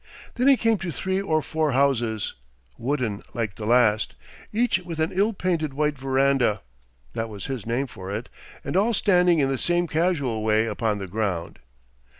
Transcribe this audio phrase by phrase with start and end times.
[0.33, 2.33] Then he came to three or four houses,
[2.75, 4.15] wooden like the last,
[4.51, 6.63] each with an ill painted white verandah
[7.13, 8.27] (that was his name for it)
[8.63, 11.59] and all standing in the same casual way upon the ground.